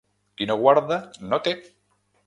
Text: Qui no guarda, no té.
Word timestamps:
Qui 0.39 0.47
no 0.51 0.55
guarda, 0.63 0.99
no 1.31 1.43
té. 1.49 1.57